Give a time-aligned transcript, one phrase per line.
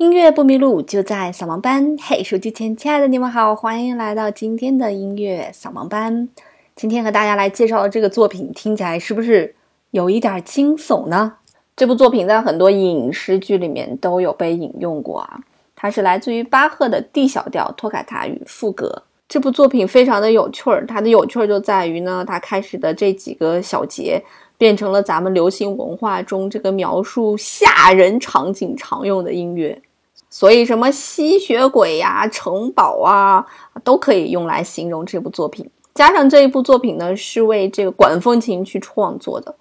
[0.00, 1.94] 音乐不迷路，就在扫盲班。
[2.00, 6.26] 嘿，手机前亲爱的你们好，欢迎来到今天的音乐扫盲班。
[6.74, 9.54] 今天和大家来介绍的这个作品，听起来是不是
[9.90, 11.34] 有一点惊悚呢？
[11.76, 15.38] 这部作品在很多影视剧里面都有被引用过啊。
[15.76, 19.02] 它是来自于巴赫的 D 小调托卡塔与赋格。
[19.28, 24.24] 这部作品非常的有趣儿，它的有趣儿就在于呢，它开始的这几个小节
[24.56, 29.78] 变成了咱们流行文化中这个描述吓人场景常用的音乐。
[30.32, 33.44] 所以，什么吸血鬼呀、城堡啊，
[33.82, 35.68] 都可以用来形容这部作品。
[35.92, 39.52] 加上这一部作品呢，是为这个管风琴去创作的，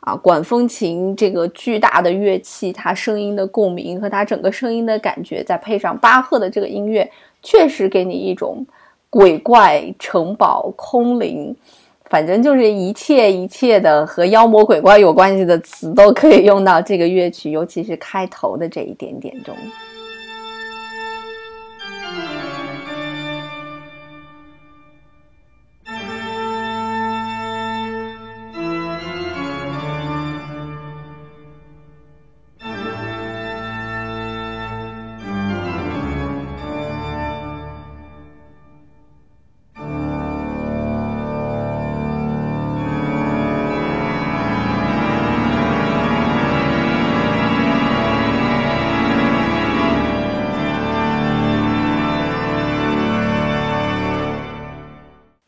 [0.00, 7.08] 啊，管风琴这个巨大的乐器，它声音的共鸣和它整个声音的感觉，再配上巴赫的这个音乐，
[7.42, 8.66] 确实给你一种
[9.10, 11.54] 鬼怪、城堡、空灵，
[12.06, 19.54] 反正就是一切一切的和妖魔鬼怪有关系的词都可以用到这个乐曲，尤其是开头的这一点点中。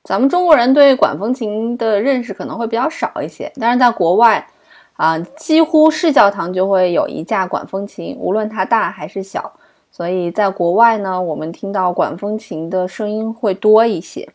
[0.07, 4.47] 咱们中国人对管风琴的认识可能会比较少一些，但是在国外，
[4.95, 9.53] 啊，几乎是教堂就会有一架管风琴，无论它大还是小。
[9.91, 14.29] 所以在国外呢，我们听到管风琴的声音会多一些。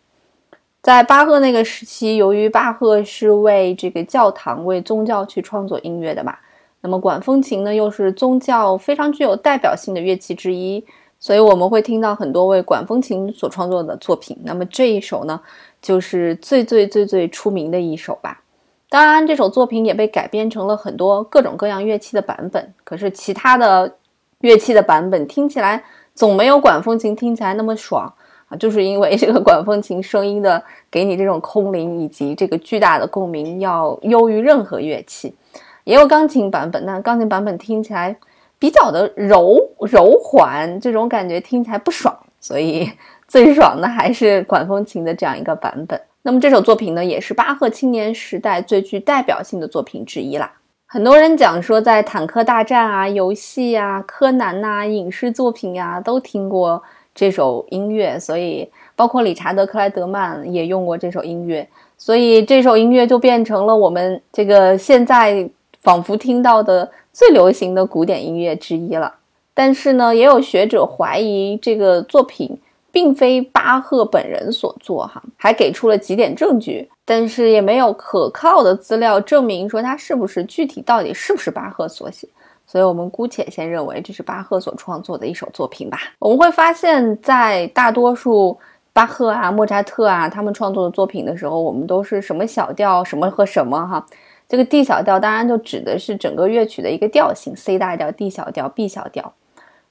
[0.81, 6.35] 在巴赫那个时期，由于巴赫是为这个教堂、为宗教去创作音乐的嘛，
[6.81, 10.83] 那么管风琴呢，又是宗教非常具有代表性的乐器之一。
[11.21, 14.35] 所以我们会听到很多为管风琴所创作的作品。
[14.43, 15.39] 那么这一首呢，
[15.79, 18.41] 就是最最最最出名的一首吧。
[18.89, 22.73] 当然，这首作品也被改编成了很多各种各样乐器的版本。
[22.83, 23.95] 可是其他的
[24.39, 25.83] 乐器的版本听起来
[26.15, 28.11] 总没有管风琴听起来那么爽
[28.49, 35.35] 啊，就是因为这个管风琴声音的给你这种空灵以及这个巨大的共鸣要优于任何乐器。
[35.83, 38.17] 也有钢琴版本，那钢琴版本听起来。
[38.61, 42.87] 比较的柔柔缓，这种感觉听起来不爽，所以
[43.27, 45.99] 最爽的还是管风琴的这样一个版本。
[46.21, 50.53] 那么这首作品呢，也是巴赫青年时代最具代表性的作品之一啦。
[50.85, 56.83] 很多人讲说，在坦克大战啊、游戏啊、柯南呐、影视作品呀，都听过
[57.15, 61.67] 这首音乐，所以包括理查德克莱德曼也用过这首音乐，
[61.97, 65.49] 所以这首音乐就变成了我们这个现在
[65.81, 66.87] 仿佛听到的。
[67.13, 69.15] 最流行的古典音乐之一了，
[69.53, 72.57] 但是呢，也有学者怀疑这个作品
[72.91, 82.27] 并非巴赫本人所作，哈，还给出了几点证据，但是也没有可靠的资料证明说它是不是具体到底是不是巴赫所写，
[82.65, 85.99] 所以我们姑且先认为这是巴赫所创作的一首作品吧。
[86.19, 88.57] 我们会发现，在大多数
[88.93, 94.05] 巴赫啊、莫扎特啊他们创作的作品的时候，我们都是什么小调什么和什么哈。
[94.51, 99.33] 这个 D 小调当然就指的是整个乐曲的一个调性，C 大调、D 小调、B 小调。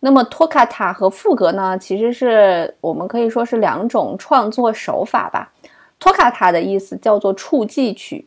[0.01, 5.51] 那么托卡塔和赋格呢，其实是我们可以说是两种创作手法吧。
[5.99, 8.27] 托卡塔的意思叫做触记曲，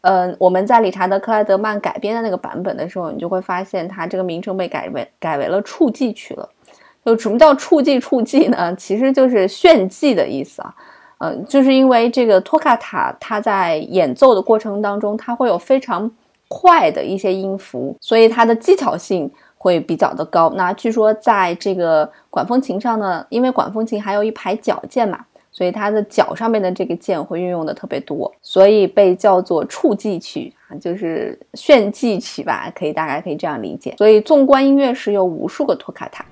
[0.00, 6.48] 嗯，我们在理查德克莱德曼改编的那个版本的时候，你就会发现它这个名称被改为改为了触记曲了。
[7.04, 8.74] 就什么叫触记触记呢？
[8.76, 10.74] 其实就是炫技的意思啊。
[11.18, 16.10] 嗯，就是因为这个托卡塔，它在演奏的过程当中，它会有非常
[16.48, 20.52] 快的一些音符，所以它的技巧性会比较的高。
[20.54, 25.18] 那据说在这个管风琴上呢，因为管风琴还有一排脚键嘛，
[25.50, 33.94] 所以它的脚上面的这个键会运用的特别多，所以被叫做触技曲啊，就是炫技曲吧，可以大概可以这样理解。
[33.96, 36.24] 所以纵观音乐史，有无数个托卡塔。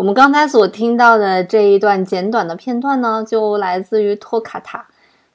[0.00, 4.86] 我们刚才所听到的这一段简短的片段呢，就来自于托卡塔。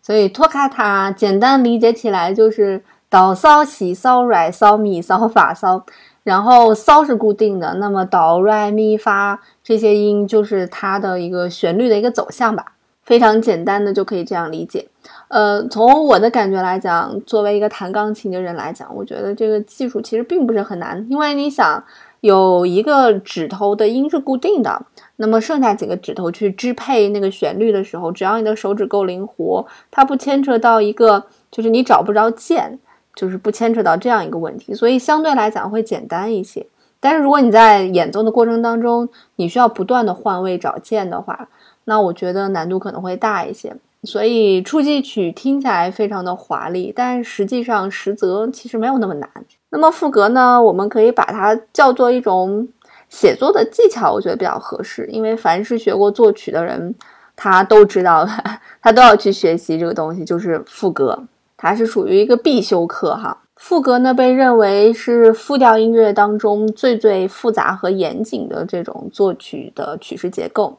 [0.01, 5.83] 所以托卡塔简单理解起来就是哆嗦西嗦来嗦咪嗦发嗦，
[6.23, 12.65] 然后嗦是固定的，那么哆来咪发这些音就是它的一个旋律的一个走向吧。
[13.03, 14.87] 非常简单的就可以这样理解。
[15.27, 21.83] 呃，从我的感觉来讲，作为一个弹钢琴的人来讲，我觉得这个技术其实并不是很难，因为你想。
[22.25, 24.83] 有一个指头的音是固定的，
[25.17, 32.79] 那么剩下几个指头去支配那个旋律的时候，只要你的手指够灵活，它不牵扯到一个就是你找不着键，
[33.15, 36.65] 就是不牵扯到这样一个问题，所以相对来讲会简单一些。
[36.99, 41.47] 但是如果你在演奏的过程当中，你需要不断的换位找键的话，
[41.83, 43.75] 那我觉得难度可能会大一些。
[44.05, 49.29] 所以初级曲听起来非常的华丽，但实际上实则其实没有那么难。
[49.69, 52.67] 那么赋格呢，我们可以把它叫做一种
[53.09, 55.05] 写作的技巧，我觉得比较合适。
[55.11, 56.93] 因为凡是学过作曲的人，
[57.35, 58.25] 他都知道，
[58.81, 61.21] 他都要去学习这个东西，就是赋格，
[61.57, 63.37] 它是属于一个必修课哈。
[63.57, 70.77] 赋格呢，被认为是复调音乐当中最最复杂和严谨的这种作曲的曲式结构。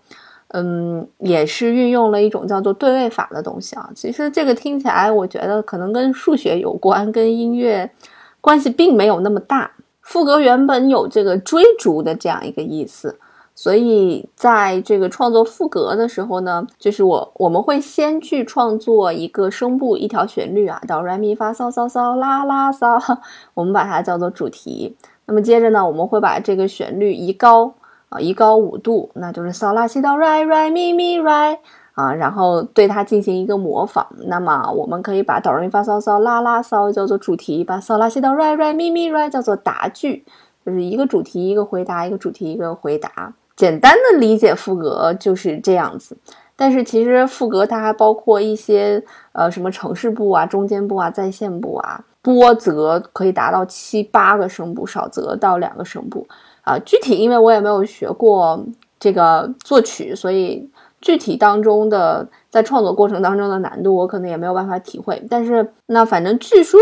[0.59, 3.91] 嗯，也是运用了一种叫做对位法的东西啊。
[3.95, 7.91] 其实这个听起来，我觉得可能跟数学有关，跟音乐
[8.41, 9.71] 关系并没有那么大。
[10.01, 13.19] 赋格原本有这个追逐的这样一个意思，
[13.55, 23.19] 所以在这个创作赋格的时候呢，就是我我们会先去创作一个声部一条旋律啊，哆来咪发嗦嗦嗦啦啦嗦，
[23.53, 24.97] 我们把它叫做主题。
[25.27, 27.75] 那么接着呢，我们会把这个旋律移高。
[28.09, 31.59] 啊，一高五度，那就是嗦拉西哆来来咪咪来
[31.95, 34.07] 啊，然后对它进行一个模仿。
[34.27, 40.25] 那么我们可以把哆来咪发嗦嗦啦啦嗦叫做主题，把嗦拉西哆来来咪咪来叫做答句，
[40.65, 43.33] 就是一个主题一个回答，一个主题一个回答。
[43.57, 46.17] 简单的理解赋格就是这样子。
[46.59, 49.03] 但是其实赋格它还包括一些
[49.33, 56.27] 呃什么城市部啊、中间部啊、在线部啊，多则可以达到七八个声部，少则到两个声部。
[56.67, 58.61] 啊，具体因为我也没有学过
[58.99, 60.69] 这个作曲，所以
[61.01, 65.25] 具体当中的在创作过程当中的难度，我可能也没有办法体会。
[65.31, 66.81] 但是那反正据说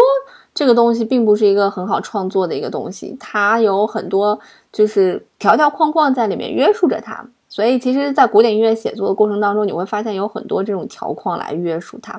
[0.54, 4.40] 这个东西并不是一个很好创作的一个东西，它有很多
[4.72, 7.22] 就是条条框框在里面约束着它。
[7.50, 12.18] 所以其实，在古典音乐写作的过程当中，你会发现有很多这种条框来约束它，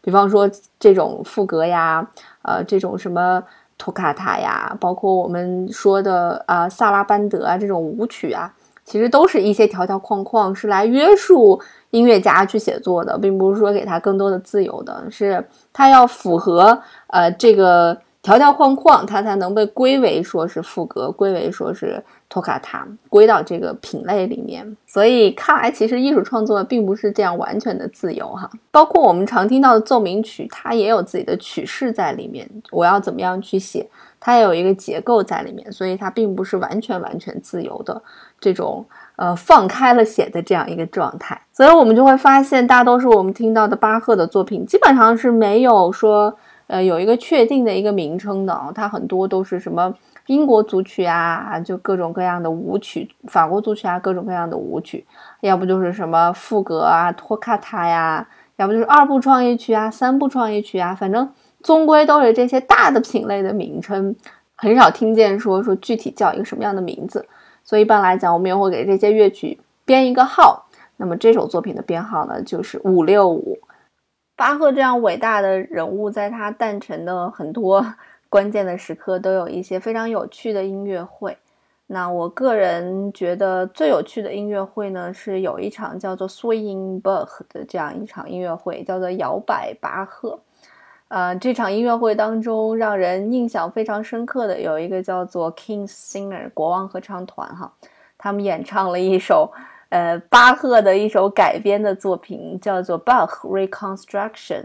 [0.00, 0.50] 比方说
[0.80, 2.08] 这种赋格呀，
[2.40, 3.44] 呃，这种什么。
[3.82, 17.98] 托卡塔呀，包括我们说的啊萨拉班德啊这种舞曲啊，其实都是一些条条框框，是来约束音乐家去写作的，并不是说给他更多的自由的，是他要符合呃这个。
[18.22, 24.76] 条条框框，它才能被归为说是赋格，归为说是托卡塔，归到这个品类里面。
[24.86, 28.48] 所以看来，其实艺术创作并不是这样完全的自由哈。
[28.70, 32.48] 包括我们常听到的奏鸣曲，它也有自己的曲式在里面。
[32.70, 33.88] 我要怎么样去写，
[34.20, 38.00] 它也有一个结构在里面，所以它并不是完全完全自由的
[38.38, 38.86] 这种
[39.16, 41.42] 呃放开了写的这样一个状态。
[41.52, 46.38] 所以我们就会发现，大多数我们听到的巴赫的作品，基本上是没有说。
[46.72, 55.04] 呃，有一个确定的一个名称的，它很多都是什么英国组曲啊，就各种各样的舞曲；法国组曲啊，各种各样的舞曲；
[55.42, 58.26] 要不就是什么赋格啊、托卡塔呀，
[58.56, 61.30] 要不就是二部创意曲啊、三部创意曲啊，反正
[61.62, 64.16] 终归都是这些大的品类的名称，
[64.56, 67.28] 很少听见说说具体叫一个什么样的名字。
[67.62, 70.64] 所以一般来讲，我们也会给这些乐曲编一个号。
[70.96, 73.58] 那么这首作品的编号呢，就是五六五。
[74.42, 77.80] 巴赫这样伟大的人物，在他诞辰的很多
[78.28, 81.38] 关键的时刻，都有一些非常有趣的音乐会。
[81.86, 90.40] 那我个人觉得最有趣的音乐会呢，是有一场叫做 Swing Bach 的这样一场音乐会，叫做摇摆巴赫。
[91.06, 97.72] 呃，这场音乐会当中，让人印象非常深刻的有一个叫做 King's Singer 国王合唱团，哈，
[98.18, 99.52] 他们演唱了一首。
[99.92, 104.62] 呃，巴赫的一首改编的作品叫做《Bach Reconstruction》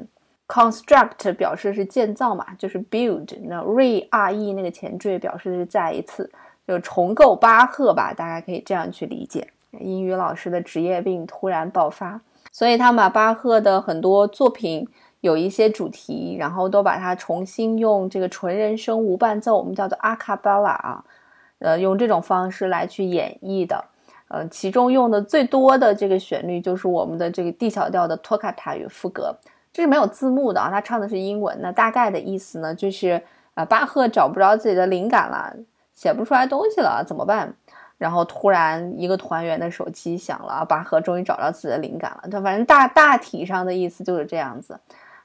[0.48, 3.38] ，construct 表示是建造嘛，就是 build。
[3.44, 6.32] 那 re r e 那个前缀表示的是再一次，
[6.66, 9.46] 就重构巴赫吧，大家可以这样去理解。
[9.82, 12.22] 英语老师的职业病突然爆发，
[12.54, 14.88] 所以他把巴赫的很多作品
[15.20, 21.04] 有一些主题，然后都把它重新用这个纯人声无伴奏，我们叫做 a cappella 啊，
[21.60, 23.84] 呃，用这种方式来去演绎的。
[24.30, 29.36] 呃，其中用的最多的这个旋律就是我们的这个 D 小调的托卡塔与赋格，
[29.72, 31.58] 这是没有字幕的啊，他唱的是英文。
[31.62, 33.22] 那大概的意思呢，就是
[33.54, 35.56] 啊，巴赫找不着自己的灵感了，
[35.94, 37.54] 写不出来东西了，怎么办？
[37.98, 42.30] 然后突然一个团员的手机响了，巴赫终于找到自己的灵感了。
[42.30, 44.80] 他反正大大体上的意思就是这样子。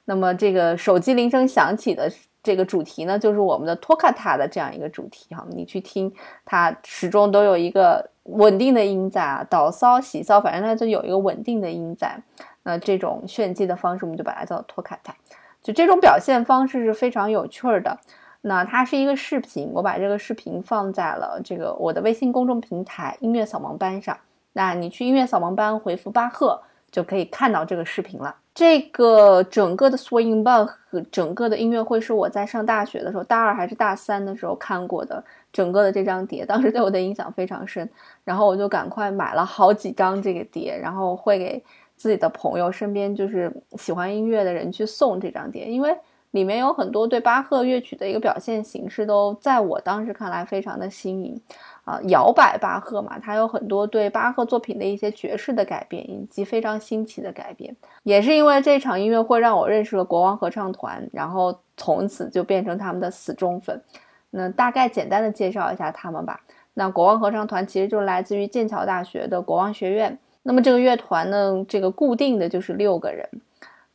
[0.05, 2.11] 那么这个手机铃声响起的
[2.43, 5.43] 这个主题呢，就是我们的托卡塔的这样一个主题哈。
[5.49, 12.21] 你去听，它始终都有一个稳定的音在啊，导骚、喜骚，反正它就有一个稳定的音在。
[12.63, 15.15] 那这种炫技的方式，我们就把它叫托卡塔。
[15.61, 17.97] 就这种表现方式是非常有趣的。
[18.41, 24.17] 那它是一个视频，我把这个视频放在了这个我的微信公众平台音乐扫盲班上。
[24.51, 28.35] 那你去音乐扫盲班回复巴赫，就可以看到这个视频了。
[28.53, 35.23] 这个整个的 Swing Bug 和整个的音乐会是我在上大学的时候，大二还是大三的时候看过的。
[35.51, 37.87] 整个的这张碟当时对我的影响非常深，
[38.23, 41.63] 然后我就赶快买了好几张这个碟，然后会给
[41.95, 45.95] 自己的朋友、身边就是喜欢音乐的人去送这张碟，因为。
[46.33, 51.39] 里面有很多对巴赫乐曲的一个表现形式，都在我当时看来非常的新颖，
[51.83, 57.75] 啊，摇摆巴赫嘛，他有很多对巴赫作品的一些爵士的改编，以及非常新奇的改编。
[58.03, 63.81] 也是因为这场音乐会让我认识了国王合唱团，然后从此就变成他们的死忠粉。
[64.29, 66.39] 那大概简单的介绍一下他们吧。
[66.73, 70.17] 那国王合唱团其实就来自于剑桥大学的国王学院。
[70.41, 73.27] 那么这个乐团呢，这个固定的就是六个人。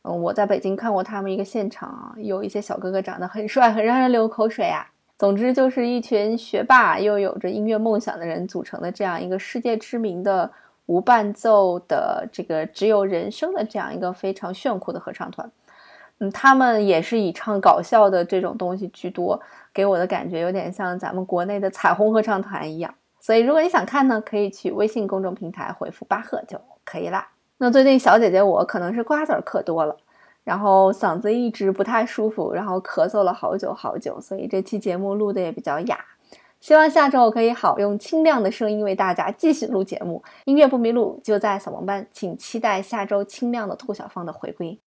[0.03, 4.87] 嗯，我在北京看过他们一个现场啊，有一些小哥哥长得很帅，很让人流口水啊。
[5.19, 10.49] 总之就是一群学霸又有着音乐梦想的人组成的这样一个世界知名的
[10.85, 15.51] 无伴奏的这个只有人声的这样一个非常炫酷的合唱团。
[16.19, 19.37] 嗯，他们也是以唱搞笑的这种东西居多，
[19.73, 22.93] 给我的感觉有点像咱们国内的彩虹合唱团一样。
[23.19, 27.27] 所以如果你想看呢，可以去微信公众平台回复巴赫就可以啦。
[27.57, 29.97] 那最近小姐姐我可能是瓜子儿嗑多了，
[30.49, 35.95] 然后嗓子一直不太舒服，然后咳嗽了好久好久，所以这期节目录的也比较哑。
[36.59, 40.23] 希望下周我可以好用清亮的声音为大家继续录节目。
[40.45, 44.79] 音乐不迷路就在扫盲班，请期待下周清亮的兔小芳的回归。